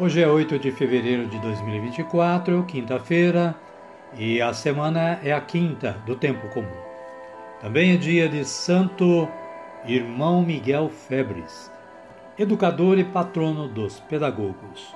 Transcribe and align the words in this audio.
Hoje 0.00 0.22
é 0.22 0.28
8 0.28 0.60
de 0.60 0.70
fevereiro 0.70 1.26
de 1.26 1.40
2024, 1.40 2.62
quinta-feira, 2.68 3.56
e 4.16 4.40
a 4.40 4.54
semana 4.54 5.18
é 5.24 5.32
a 5.32 5.40
quinta 5.40 6.00
do 6.06 6.14
tempo 6.14 6.46
comum. 6.50 6.68
Também 7.60 7.94
é 7.94 7.96
dia 7.96 8.28
de 8.28 8.44
Santo 8.44 9.28
Irmão 9.84 10.40
Miguel 10.40 10.88
Febres, 10.88 11.68
educador 12.38 12.96
e 12.96 13.02
patrono 13.02 13.66
dos 13.66 13.98
pedagogos. 13.98 14.94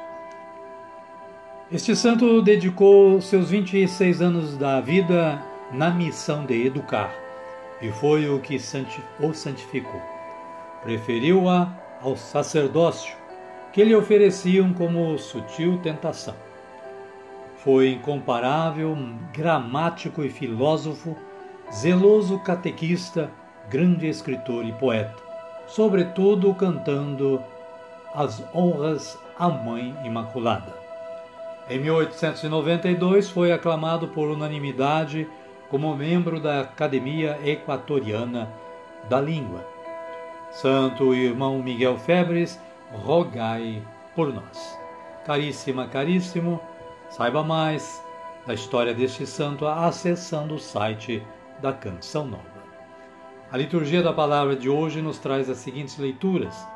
Este 1.73 1.97
santo 1.97 2.41
dedicou 2.41 3.21
seus 3.21 3.51
26 3.51 4.23
anos 4.23 4.57
da 4.57 4.81
vida 4.81 5.43
na 5.73 5.91
missão 5.91 6.47
de 6.47 6.65
educar, 6.65 7.13
e 7.81 7.91
foi 7.91 8.29
o 8.29 8.39
que 8.39 8.55
o 9.19 9.35
santificou. 9.35 10.01
Preferiu-a 10.85 11.75
ao 12.01 12.17
sacerdócio 12.17 13.21
que 13.73 13.83
lhe 13.83 13.95
ofereciam 13.95 14.73
como 14.73 15.17
sutil 15.19 15.79
tentação. 15.79 16.35
Foi 17.57 17.91
incomparável, 17.91 18.97
gramático 19.33 20.23
e 20.23 20.29
filósofo, 20.29 21.17
zeloso 21.73 22.39
catequista, 22.41 23.31
grande 23.71 24.07
escritor 24.09 24.65
e 24.67 24.73
poeta, 24.73 25.17
sobretudo 25.67 26.53
cantando 26.55 27.43
as 28.15 28.45
honras 28.55 29.19
à 29.39 29.49
Mãe 29.49 29.97
Imaculada. 30.05 30.75
Em 31.71 31.79
1892 31.79 33.31
foi 33.31 33.53
aclamado 33.53 34.09
por 34.09 34.29
unanimidade 34.29 35.27
como 35.71 35.97
membro 35.97 36.39
da 36.39 36.61
Academia 36.61 37.39
Equatoriana 37.45 38.49
da 39.09 39.21
Língua. 39.21 39.65
Santo 40.51 41.15
irmão 41.15 41.63
Miguel 41.63 41.97
Febres 41.97 42.61
rogai 42.93 43.83
por 44.15 44.33
nós. 44.33 44.79
Caríssima, 45.25 45.87
caríssimo, 45.89 46.61
saiba 47.09 47.43
mais 47.43 48.03
da 48.47 48.55
história 48.55 48.93
deste 48.93 49.27
santo 49.27 49.67
acessando 49.67 50.55
o 50.55 50.59
site 50.59 51.23
da 51.61 51.73
Canção 51.73 52.27
Nova. 52.27 52.63
A 53.51 53.57
liturgia 53.57 54.03
da 54.03 54.13
palavra 54.13 54.57
de 54.57 54.69
hoje 54.69 55.01
nos 55.01 55.19
traz 55.19 55.49
as 55.49 55.59
seguintes 55.59 55.99
leituras. 55.99 56.67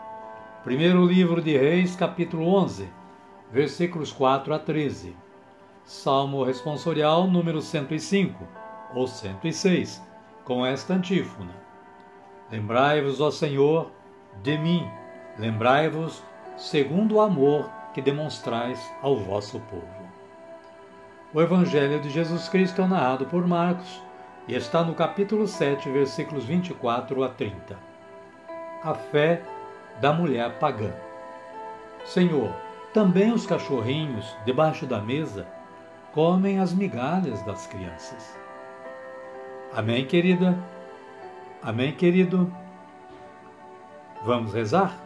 Primeiro 0.63 1.05
livro 1.07 1.41
de 1.41 1.57
Reis, 1.57 1.97
capítulo 1.97 2.47
11, 2.47 2.89
versículos 3.51 4.13
4 4.13 4.55
a 4.55 4.59
13. 4.59 5.17
Salmo 5.85 6.45
responsorial 6.45 7.27
número 7.27 7.63
105 7.63 8.47
ou 8.95 9.07
106, 9.07 10.03
com 10.45 10.67
esta 10.67 10.95
antífona: 10.95 11.55
Lembrai-vos, 12.51 13.21
ó 13.21 13.31
Senhor, 13.31 13.91
de 14.43 14.59
mim 14.59 14.87
Lembrai-vos 15.39 16.23
segundo 16.57 17.17
o 17.17 17.21
amor 17.21 17.71
que 17.93 18.01
demonstrais 18.01 18.81
ao 19.03 19.17
vosso 19.17 19.61
povo. 19.61 20.07
O 21.35 21.43
Evangelho 21.43 22.01
de 22.01 22.09
Jesus 22.09 22.49
Cristo 22.49 22.81
é 22.81 22.87
narrado 22.87 23.27
por 23.27 23.47
Marcos 23.47 24.03
e 24.49 24.55
está 24.55 24.83
no 24.83 24.95
capítulo 24.95 25.47
7, 25.47 25.91
versículos 25.91 26.45
24 26.45 27.23
a 27.23 27.29
30. 27.29 27.77
A 28.83 28.95
fé 28.95 29.43
da 30.01 30.13
mulher 30.13 30.59
pagã. 30.59 30.93
Senhor, 32.05 32.55
também 32.95 33.33
os 33.33 33.47
cachorrinhos 33.47 34.35
debaixo 34.47 34.87
da 34.87 35.01
mesa 35.01 35.47
comem 36.15 36.61
as 36.61 36.73
migalhas 36.73 37.43
das 37.43 37.67
crianças. 37.67 38.39
Amém, 39.75 40.07
querida? 40.07 40.57
Amém, 41.63 41.93
querido? 41.93 42.51
Vamos 44.25 44.55
rezar? 44.55 45.06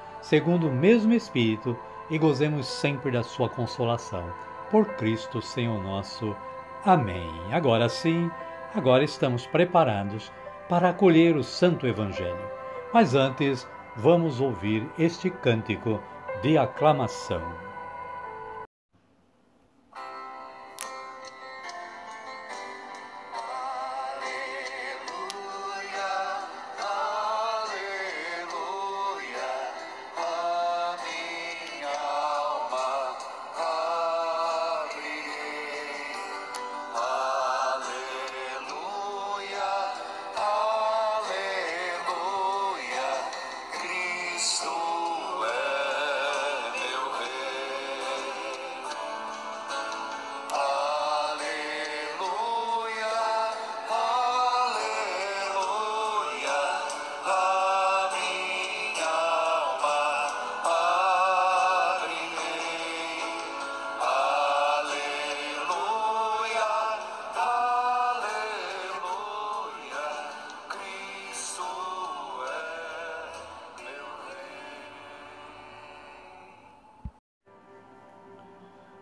segundo 0.21 0.67
o 0.67 0.71
mesmo 0.71 1.13
Espírito, 1.13 1.77
e 2.09 2.17
gozemos 2.17 2.67
sempre 2.67 3.11
da 3.11 3.23
sua 3.23 3.49
consolação. 3.49 4.23
Por 4.69 4.85
Cristo, 4.95 5.41
Senhor 5.41 5.81
nosso. 5.81 6.35
Amém. 6.85 7.29
Agora 7.51 7.87
sim, 7.87 8.29
agora 8.75 9.03
estamos 9.03 9.45
preparados 9.45 10.31
para 10.67 10.89
acolher 10.89 11.35
o 11.35 11.43
Santo 11.43 11.87
Evangelho. 11.87 12.49
Mas 12.93 13.15
antes, 13.15 13.67
vamos 13.95 14.41
ouvir 14.41 14.89
este 14.99 15.29
cântico 15.29 16.01
de 16.41 16.57
aclamação. 16.57 17.70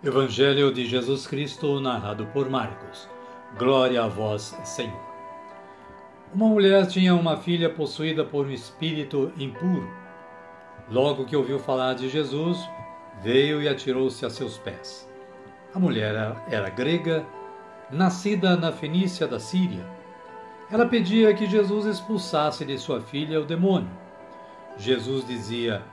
Evangelho 0.01 0.71
de 0.71 0.85
Jesus 0.85 1.27
Cristo, 1.27 1.81
narrado 1.81 2.25
por 2.27 2.49
Marcos. 2.49 3.09
Glória 3.57 4.01
a 4.01 4.07
vós, 4.07 4.57
Senhor. 4.63 4.97
Uma 6.33 6.47
mulher 6.47 6.87
tinha 6.87 7.13
uma 7.13 7.35
filha 7.35 7.69
possuída 7.69 8.23
por 8.23 8.45
um 8.45 8.49
espírito 8.49 9.29
impuro. 9.37 9.91
Logo 10.89 11.25
que 11.25 11.35
ouviu 11.35 11.59
falar 11.59 11.95
de 11.95 12.07
Jesus, 12.07 12.57
veio 13.21 13.61
e 13.61 13.67
atirou-se 13.67 14.25
a 14.25 14.29
seus 14.29 14.57
pés. 14.57 15.05
A 15.75 15.79
mulher 15.79 16.15
era 16.49 16.69
grega 16.69 17.25
nascida 17.91 18.55
na 18.55 18.71
Fenícia 18.71 19.27
da 19.27 19.37
Síria. 19.37 19.85
Ela 20.71 20.85
pedia 20.85 21.33
que 21.33 21.45
Jesus 21.45 21.85
expulsasse 21.85 22.63
de 22.63 22.77
sua 22.77 23.01
filha 23.01 23.41
o 23.41 23.45
demônio. 23.45 23.91
Jesus 24.77 25.27
dizia: 25.27 25.83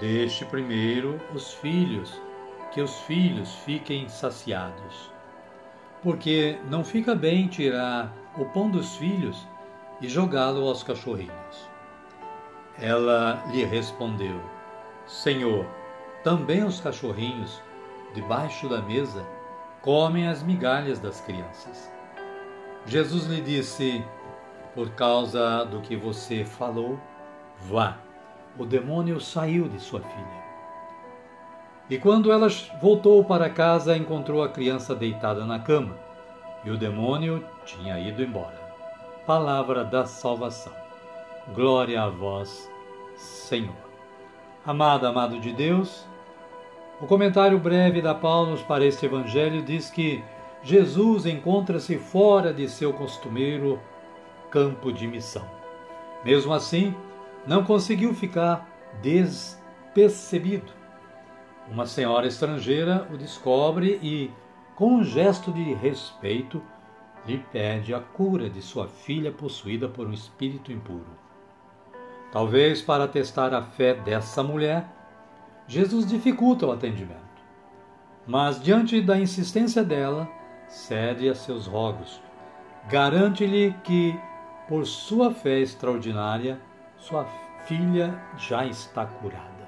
Deixe 0.00 0.42
primeiro 0.46 1.20
os 1.34 1.52
filhos, 1.52 2.18
que 2.72 2.80
os 2.80 3.00
filhos 3.00 3.54
fiquem 3.64 4.08
saciados. 4.08 5.10
Porque 6.02 6.58
não 6.68 6.82
fica 6.82 7.14
bem 7.14 7.46
tirar 7.46 8.12
o 8.36 8.44
pão 8.46 8.70
dos 8.70 8.96
filhos 8.96 9.46
e 10.00 10.08
jogá-lo 10.08 10.66
aos 10.66 10.82
cachorrinhos. 10.82 11.70
Ela 12.78 13.44
lhe 13.52 13.64
respondeu: 13.64 14.40
Senhor, 15.06 15.66
também 16.24 16.64
os 16.64 16.80
cachorrinhos, 16.80 17.62
debaixo 18.14 18.68
da 18.68 18.80
mesa, 18.80 19.24
comem 19.80 20.26
as 20.26 20.42
migalhas 20.42 20.98
das 20.98 21.20
crianças. 21.20 21.92
Jesus 22.86 23.26
lhe 23.26 23.40
disse: 23.40 24.04
Por 24.74 24.90
causa 24.90 25.64
do 25.66 25.80
que 25.80 25.94
você 25.94 26.44
falou, 26.44 26.98
vá. 27.58 27.98
O 28.58 28.66
demônio 28.66 29.20
saiu 29.20 29.68
de 29.68 29.80
sua 29.80 30.00
filha. 30.00 30.41
E 31.92 31.98
quando 31.98 32.32
ela 32.32 32.48
voltou 32.80 33.22
para 33.22 33.50
casa, 33.50 33.94
encontrou 33.94 34.42
a 34.42 34.48
criança 34.48 34.94
deitada 34.94 35.44
na 35.44 35.58
cama, 35.58 35.94
e 36.64 36.70
o 36.70 36.78
demônio 36.78 37.44
tinha 37.66 38.00
ido 38.00 38.22
embora. 38.22 38.58
Palavra 39.26 39.84
da 39.84 40.06
salvação. 40.06 40.72
Glória 41.54 42.00
a 42.00 42.08
vós, 42.08 42.72
Senhor. 43.14 43.76
Amado, 44.64 45.06
amado 45.06 45.38
de 45.38 45.52
Deus, 45.52 46.06
o 46.98 47.06
comentário 47.06 47.58
breve 47.58 48.00
da 48.00 48.14
Paulo 48.14 48.56
para 48.66 48.86
este 48.86 49.04
evangelho 49.04 49.60
diz 49.60 49.90
que 49.90 50.24
Jesus 50.62 51.26
encontra-se 51.26 51.98
fora 51.98 52.54
de 52.54 52.70
seu 52.70 52.94
costumeiro 52.94 53.78
campo 54.50 54.90
de 54.90 55.06
missão. 55.06 55.44
Mesmo 56.24 56.54
assim, 56.54 56.94
não 57.46 57.62
conseguiu 57.62 58.14
ficar 58.14 58.66
despercebido. 59.02 60.80
Uma 61.72 61.86
senhora 61.86 62.26
estrangeira 62.26 63.08
o 63.10 63.16
descobre 63.16 63.98
e, 64.02 64.30
com 64.76 64.96
um 64.96 65.02
gesto 65.02 65.50
de 65.50 65.72
respeito, 65.72 66.62
lhe 67.26 67.38
pede 67.50 67.94
a 67.94 67.98
cura 67.98 68.50
de 68.50 68.60
sua 68.60 68.86
filha 68.86 69.32
possuída 69.32 69.88
por 69.88 70.06
um 70.06 70.12
espírito 70.12 70.70
impuro. 70.70 71.16
Talvez 72.30 72.82
para 72.82 73.08
testar 73.08 73.54
a 73.54 73.62
fé 73.62 73.94
dessa 73.94 74.42
mulher, 74.42 74.86
Jesus 75.66 76.04
dificulta 76.04 76.66
o 76.66 76.72
atendimento. 76.72 77.22
Mas, 78.26 78.62
diante 78.62 79.00
da 79.00 79.18
insistência 79.18 79.82
dela, 79.82 80.28
cede 80.68 81.26
a 81.26 81.34
seus 81.34 81.66
rogos. 81.66 82.20
Garante-lhe 82.86 83.74
que, 83.82 84.14
por 84.68 84.84
sua 84.86 85.32
fé 85.32 85.60
extraordinária, 85.60 86.60
sua 86.98 87.24
filha 87.64 88.22
já 88.36 88.66
está 88.66 89.06
curada. 89.06 89.61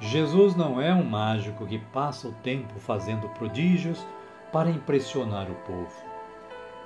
Jesus 0.00 0.56
não 0.56 0.80
é 0.80 0.94
um 0.94 1.04
mágico 1.04 1.66
que 1.66 1.78
passa 1.78 2.26
o 2.26 2.32
tempo 2.32 2.80
fazendo 2.80 3.28
prodígios 3.28 4.04
para 4.50 4.70
impressionar 4.70 5.50
o 5.50 5.54
povo. 5.54 5.92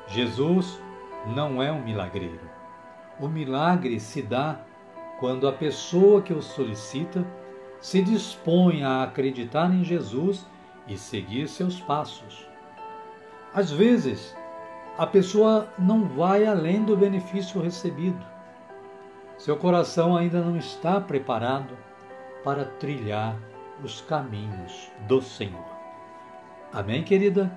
Jesus 0.08 0.80
não 1.24 1.62
é 1.62 1.70
um 1.70 1.80
milagreiro. 1.80 2.50
O 3.20 3.28
milagre 3.28 4.00
se 4.00 4.20
dá 4.20 4.58
quando 5.20 5.46
a 5.46 5.52
pessoa 5.52 6.20
que 6.20 6.32
o 6.32 6.42
solicita 6.42 7.24
se 7.80 8.02
dispõe 8.02 8.82
a 8.82 9.04
acreditar 9.04 9.72
em 9.72 9.84
Jesus 9.84 10.44
e 10.88 10.98
seguir 10.98 11.46
seus 11.46 11.80
passos. 11.80 12.48
Às 13.54 13.70
vezes, 13.70 14.36
a 14.98 15.06
pessoa 15.06 15.68
não 15.78 16.04
vai 16.08 16.44
além 16.46 16.82
do 16.82 16.96
benefício 16.96 17.60
recebido. 17.60 18.26
Seu 19.38 19.56
coração 19.56 20.16
ainda 20.16 20.40
não 20.40 20.56
está 20.56 21.00
preparado 21.00 21.76
para 22.44 22.66
trilhar 22.66 23.36
os 23.82 24.02
caminhos 24.02 24.92
do 25.08 25.20
Senhor. 25.22 25.64
Amém, 26.72 27.02
querida? 27.02 27.50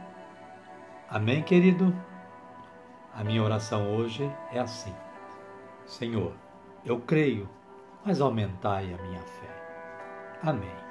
Amém, 1.09 1.43
querido? 1.43 1.93
A 3.13 3.23
minha 3.23 3.43
oração 3.43 3.95
hoje 3.95 4.31
é 4.51 4.59
assim: 4.59 4.93
Senhor, 5.85 6.33
eu 6.85 6.99
creio, 6.99 7.49
mas 8.05 8.21
aumentai 8.21 8.93
a 8.93 9.03
minha 9.03 9.21
fé. 9.21 9.49
Amém. 10.43 10.87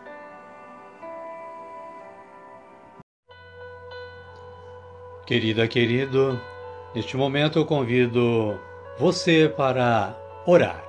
Querida, 5.24 5.66
querido, 5.66 6.40
neste 6.94 7.16
momento 7.16 7.58
eu 7.58 7.66
convido 7.66 8.60
você 8.98 9.48
para 9.48 10.16
orar. 10.46 10.84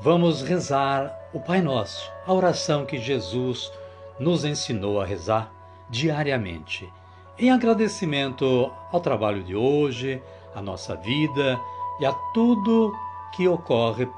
Vamos 0.00 0.42
rezar 0.42 1.19
o 1.32 1.38
Pai 1.38 1.60
Nosso, 1.60 2.10
a 2.26 2.32
oração 2.32 2.84
que 2.84 2.98
Jesus 2.98 3.72
nos 4.18 4.44
ensinou 4.44 5.00
a 5.00 5.04
rezar 5.04 5.52
diariamente, 5.88 6.92
em 7.38 7.52
agradecimento 7.52 8.72
ao 8.90 9.00
trabalho 9.00 9.42
de 9.44 9.54
hoje, 9.54 10.20
à 10.54 10.60
nossa 10.60 10.96
vida 10.96 11.58
e 12.00 12.06
a 12.06 12.12
tudo 12.34 12.92
que 13.32 13.46
ocorre 13.46 14.08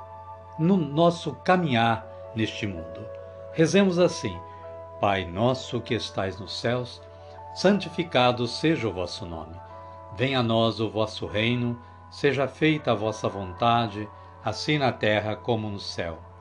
no 0.59 0.77
nosso 0.77 1.35
caminhar 1.45 2.07
neste 2.35 2.67
mundo. 2.67 3.07
Rezemos 3.53 3.99
assim: 3.99 4.39
Pai 4.99 5.27
nosso 5.27 5.83
que 5.83 5.95
estais 5.95 6.41
nos 6.41 6.59
céus, 6.59 7.03
santificado 7.55 8.47
seja 8.47 8.89
o 8.89 8.93
vosso 8.93 9.27
nome. 9.27 9.55
Venha 10.17 10.41
a 10.41 10.43
nós 10.43 10.81
o 10.81 10.89
vosso 10.89 11.27
reino, 11.27 11.79
seja 12.11 12.49
feita 12.49 12.93
a 12.93 12.95
vossa 12.95 13.29
vontade, 13.29 14.09
assim 14.43 14.79
na 14.79 14.91
terra 14.91 15.37
como 15.37 15.69
no 15.69 15.79
céu. 15.79 16.32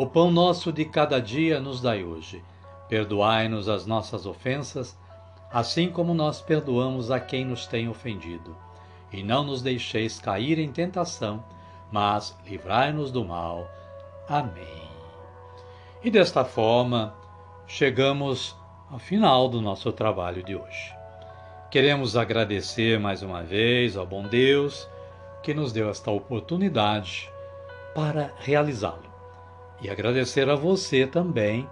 O 0.00 0.06
pão 0.06 0.30
nosso 0.30 0.72
de 0.72 0.86
cada 0.86 1.20
dia 1.20 1.60
nos 1.60 1.78
dai 1.78 2.02
hoje. 2.02 2.42
Perdoai-nos 2.88 3.68
as 3.68 3.84
nossas 3.84 4.24
ofensas, 4.24 4.98
assim 5.52 5.90
como 5.90 6.14
nós 6.14 6.40
perdoamos 6.40 7.10
a 7.10 7.20
quem 7.20 7.44
nos 7.44 7.66
tem 7.66 7.86
ofendido. 7.86 8.56
E 9.12 9.22
não 9.22 9.44
nos 9.44 9.60
deixeis 9.60 10.18
cair 10.18 10.58
em 10.58 10.72
tentação, 10.72 11.44
mas 11.92 12.34
livrai-nos 12.46 13.12
do 13.12 13.26
mal. 13.26 13.68
Amém. 14.26 14.88
E 16.02 16.10
desta 16.10 16.46
forma, 16.46 17.14
chegamos 17.66 18.56
ao 18.90 18.98
final 18.98 19.50
do 19.50 19.60
nosso 19.60 19.92
trabalho 19.92 20.42
de 20.42 20.56
hoje. 20.56 20.94
Queremos 21.70 22.16
agradecer 22.16 22.98
mais 22.98 23.22
uma 23.22 23.42
vez 23.42 23.98
ao 23.98 24.06
bom 24.06 24.22
Deus 24.22 24.88
que 25.42 25.52
nos 25.52 25.74
deu 25.74 25.90
esta 25.90 26.10
oportunidade 26.10 27.30
para 27.94 28.32
realizá-lo. 28.38 29.09
E 29.80 29.88
agradecer 29.88 30.48
a 30.48 30.54
você 30.54 31.06
também 31.06 31.68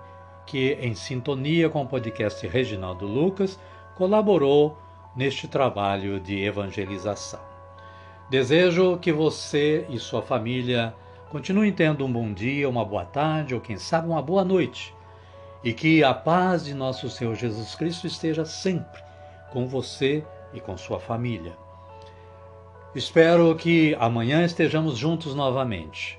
que, 0.47 0.73
em 0.81 0.95
sintonia 0.95 1.69
com 1.69 1.83
o 1.83 1.89
podcast 1.89 2.47
Reginaldo 2.47 3.07
Lucas, 3.07 3.59
colaborou 3.97 4.79
neste 5.15 5.47
trabalho 5.47 6.19
de 6.19 6.43
evangelização. 6.43 7.41
Desejo 8.31 8.99
que 8.99 9.13
você 9.13 9.87
e 9.89 9.99
sua 9.99 10.23
família 10.23 10.95
Continue 11.31 11.71
tendo 11.73 12.07
um 12.07 12.13
bom 12.13 12.33
dia, 12.33 12.67
uma 12.67 12.87
boa 12.87 13.05
tarde 13.05 13.55
ou 13.55 13.61
quem 13.61 13.77
sabe 13.77 14.09
uma 14.09 14.23
boa 14.23 14.43
noite. 14.43 14.95
E 15.63 15.75
que 15.75 16.03
a 16.03 16.15
paz 16.15 16.65
de 16.65 16.73
nosso 16.73 17.11
Senhor 17.11 17.35
Jesus 17.35 17.75
Cristo 17.75 18.07
esteja 18.07 18.47
sempre 18.47 19.03
com 19.53 19.67
você 19.67 20.25
e 20.55 20.61
com 20.61 20.77
sua 20.79 20.99
família. 20.99 21.53
Espero 22.95 23.55
que 23.57 23.95
amanhã 24.01 24.43
estejamos 24.43 24.97
juntos 24.97 25.35
novamente. 25.35 26.19